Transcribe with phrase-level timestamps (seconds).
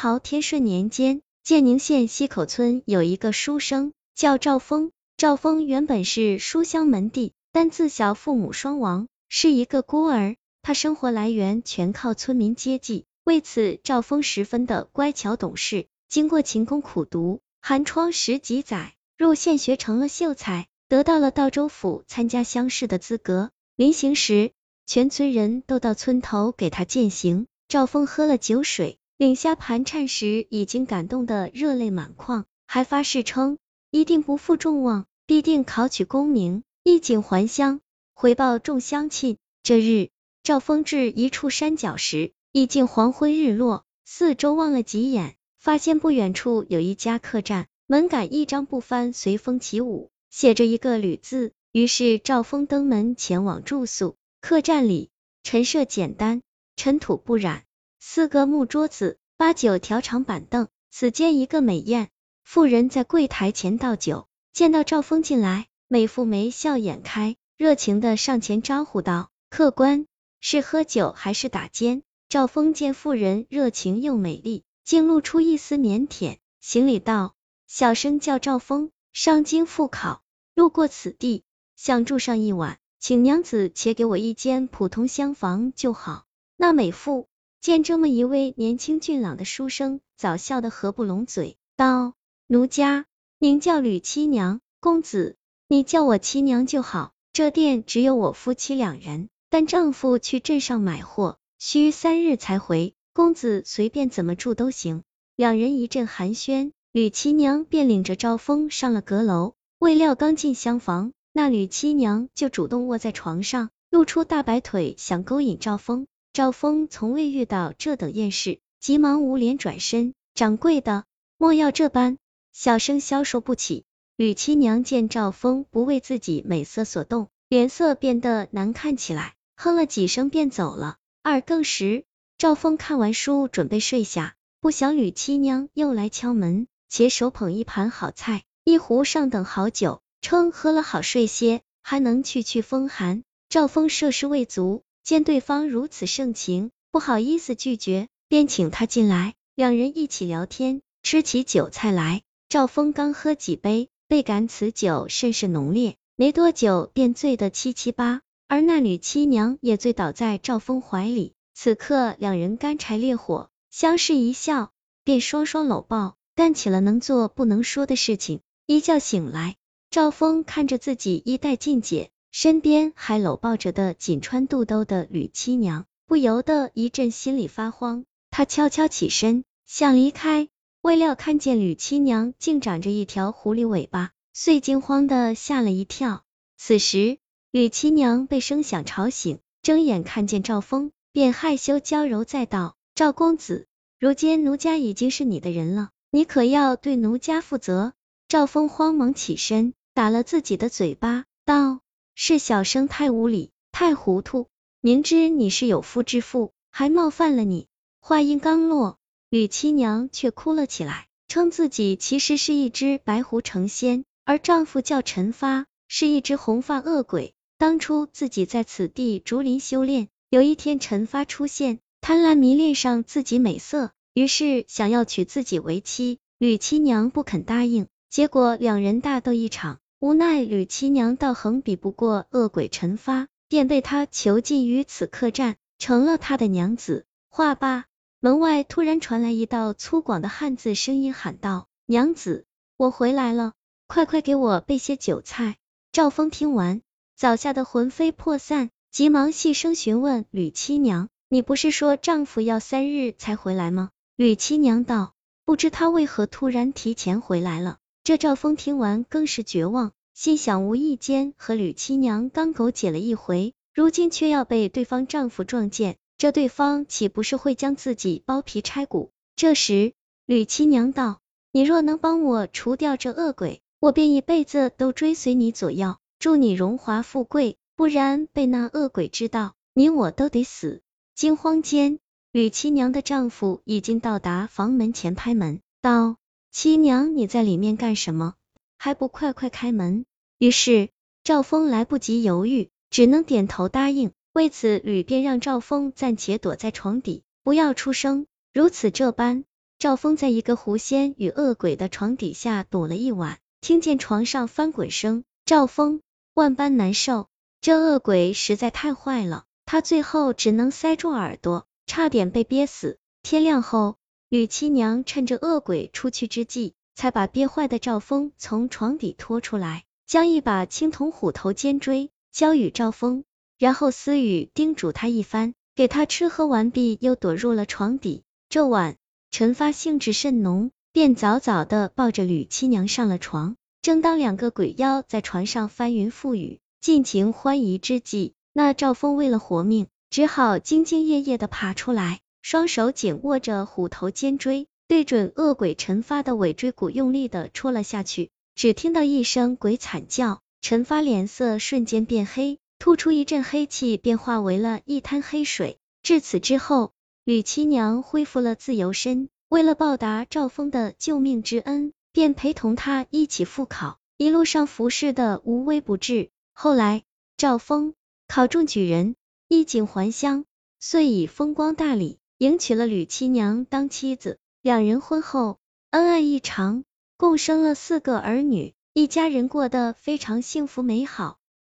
[0.00, 4.92] 朝天顺年间，建宁县西口村有一个书生叫赵峰。
[5.16, 10.36] 赵峰原本是书香门第，但自小父母双亡，是一个孤儿。
[10.62, 15.88] 他生活来源全靠村民接济，为此赵峰十分的乖巧懂事。
[16.08, 23.50] 经过勤工苦读，寒窗十几载，入县学成了秀才，得到了道州府参加乡试的资格。
[23.74, 24.52] 临行时，
[24.86, 27.48] 全村人都到村头给他饯行。
[27.66, 33.58] 赵峰喝了酒水，领下盘缠时，已经感动的热泪满眶，还发誓称
[33.90, 35.06] 一定不负众望。
[35.26, 37.80] 必定考取功名，衣锦还乡，
[38.14, 39.36] 回报众乡亲。
[39.62, 40.08] 这日，
[40.42, 51.52] 赵峰至一处山脚时，已近黄昏日落，四周望了几眼，发现不远处有一家客栈，门杆一张布幡随风起舞，写着一个“吕”字。
[51.72, 54.16] 于是赵峰登门前往住宿。
[54.40, 55.10] 客栈里
[55.42, 56.40] 陈设简单，
[56.76, 57.64] 尘土不染，
[58.00, 60.68] 四个木桌子，八九条长板凳。
[60.90, 62.08] 此间一个美艳
[62.42, 64.26] 妇人在柜台前倒酒。
[64.52, 70.06] 见到赵峰进来，美妇眉笑眼开，热情的上前招呼道：“客官
[70.40, 77.34] 是喝酒还是打尖？”赵峰见妇人热情又美丽，竟露出一丝腼腆，行礼道
[77.68, 80.22] ：“小生叫赵峰，上京赴考，
[80.54, 81.44] 路过此地，
[81.76, 86.24] 想住上一晚，请娘子且给我一间普通厢房就好。”
[86.56, 87.28] 那美妇
[87.60, 92.14] 见这么一位年轻俊朗的书生，早笑得合不拢嘴，道
[92.46, 93.06] ：“奴家。”
[93.40, 95.36] 名叫吕七娘，公子，
[95.68, 97.12] 你叫我七娘就好。
[97.32, 102.94] 这店只有我夫妻两人，但丈夫去镇上买货，需三日才回。
[103.12, 105.02] 公子随便怎么住都行。
[105.36, 109.54] 两人一阵寒暄，吕七娘便领着赵峰上了阁楼。
[109.78, 116.06] 未料刚进厢房，那吕七娘就主动卧在床上，露出大白腿，想勾引赵峰。
[116.38, 120.14] 赵峰从未遇到这等艳事，急忙捂脸转身。
[120.34, 121.04] 掌柜的，
[121.36, 122.16] 莫要这般。
[122.52, 123.84] 小生消受不起。
[124.14, 130.98] 吕七娘见赵峰不为自己美色所动，脸色变得难看起来，哼了几声便走了。
[131.24, 132.04] 二更时，
[132.38, 143.24] 赵峰看完书准备睡下，不想吕七娘又来敲门，且手捧一盘好菜，一壶上等好酒，称喝了好睡些，还能去去风寒。
[143.48, 152.20] 赵峰涉世未足，见对方如此盛情，不好意思拒绝，便请他进来，两人一起聊天，吃起酒菜来。
[152.50, 161.32] 赵峰刚喝几杯，倍感此酒甚是浓烈，没多久便醉得七七八，而那女七娘也醉倒在赵峰怀里。
[161.54, 164.72] 此刻两人干柴烈火，相视一笑，
[165.04, 168.40] 便双双搂抱，干起了能做不能说的事情。
[168.66, 169.56] 一觉醒来，
[169.90, 178.04] 赵峰看着自己衣带尽解，身边还搂抱着的紧穿肚兜的吕七娘，不由得一阵心里发慌。
[178.30, 180.48] 她悄悄起身想离开。
[180.80, 186.22] 未料看见吕七娘竟长着一条狐狸尾巴，遂惊慌的吓了一跳。
[186.56, 187.18] 此时
[187.50, 193.66] 吕七娘被声响吵醒，睁眼看见赵峰，便害羞娇柔再道：“赵公子，
[193.98, 197.92] 如今奴家已经是你的人了，你可要对奴家负责。”
[198.28, 201.80] 赵峰慌忙起身，打了自己的嘴巴，道
[202.20, 204.48] ：“是小生太无礼，太糊涂，
[204.80, 207.68] 明知你是有夫之妇，还冒犯了你。”
[208.02, 208.98] 话音刚落。
[209.30, 217.34] 吕七娘却哭了起来，称自己其实是一只白狐成仙，而丈夫叫陈发，是一只红发恶鬼。
[217.56, 226.18] 当初自己在此地竹林修炼，有一天陈发出现，贪婪迷恋上自己美色，于是想要娶自己为妻。
[226.38, 237.04] 吕七娘不肯答应，结果两人大斗一场，无奈吕七娘道行比不过恶鬼陈发，便被他囚禁于此客栈，成了他的娘子。
[237.28, 237.84] 话罢。
[238.20, 243.52] 门外突然传来一道粗犷的汉字声音，喊道：“娘子，我回来了，
[243.86, 245.56] 快快给我备些酒菜。”
[245.92, 246.82] 赵峰听完，
[247.16, 255.14] 早吓得魂飞魄散，急忙细声询问吕七娘：“你不是说丈夫要三日才回来吗？”吕七娘道
[255.46, 257.78] ：“不知他为何突然提前回来了。”
[258.08, 265.98] 这赵峰听完更是绝望，心想无意间和吕七娘刚苟且了一回，如今却要被对方丈夫撞见。
[266.16, 269.10] 这对方岂不是会将自己剥皮拆骨？
[269.36, 269.92] 这时，
[270.24, 271.20] 吕七娘道
[271.52, 280.80] ：“你若能帮我除掉这恶鬼，我便一辈子都追随你左右，祝你荣华富贵；不然被那恶鬼知道，你我都得死。”
[281.14, 281.98] 惊慌间，
[282.32, 286.16] 吕七娘的丈夫已经到达房门前，拍门道
[286.60, 288.34] ：“七娘，你在里面干什么？
[288.78, 290.04] 还不快快开门！”
[290.38, 290.88] 于是
[291.22, 294.10] 赵峰来不及犹豫，只能点头答应。
[294.32, 298.26] 为此，吕便让赵峰暂且躲在床底，不要出声。
[298.52, 299.44] 如此这般，
[299.78, 306.00] 赵峰在一个狐仙与恶鬼的床底下躲了一晚，听见床上翻滚声，赵峰
[306.34, 307.28] 万般难受。
[307.60, 312.98] 这恶鬼实在太坏了，他最后只能塞住耳朵，差点被憋死。
[313.22, 313.96] 天亮后，
[314.28, 323.24] 吕七娘趁着恶鬼出去之际，才把憋坏的赵峰从床底拖出来，将一把青铜虎头尖锥交与赵峰，
[323.58, 328.22] 然后私语叮嘱他一番，给他吃喝完毕，又躲入了床底。
[328.48, 328.96] 这晚。
[329.30, 333.56] 陈发兴致甚浓，便早早的抱着吕七娘上了床。
[333.82, 342.20] 正当两个鬼妖在床上翻云覆雨、尽情欢愉之际，那赵峰为了活命，只好兢兢业业的爬出来，
[342.50, 348.30] 双手紧握着虎头尖锥，对准恶鬼陈发的尾椎骨用力的戳了下去。
[348.54, 355.76] 只听到一声鬼惨叫，陈发脸色瞬间变黑，吐出一阵黑气，便化为了一滩黑水。
[356.02, 356.92] 至此之后。
[357.22, 366.30] 吕七娘恢复了自由身，为了报答赵峰的救命之恩，便陪同他一起赴考，一路上服侍的无微不至。
[366.54, 367.02] 后来
[367.36, 367.92] 赵峰
[368.26, 369.16] 考中举人，
[369.48, 370.46] 衣锦还乡，
[370.80, 374.38] 遂以风光大礼迎娶了吕七娘当妻子。
[374.62, 375.58] 两人婚后
[375.90, 376.84] 恩爱异常，
[377.16, 381.37] 共生了四个儿女，一家人过得非常幸福美好。